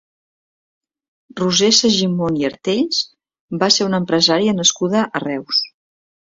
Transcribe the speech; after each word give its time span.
Roser 1.41 1.69
Segimon 1.81 2.41
i 2.41 2.49
Artells 2.51 3.03
va 3.67 3.71
ser 3.79 3.89
una 3.91 4.03
empresària 4.05 4.59
nascuda 4.65 5.07
a 5.07 5.25
Reus. 5.31 5.65